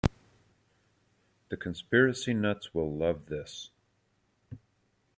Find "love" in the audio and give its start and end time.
2.91-3.27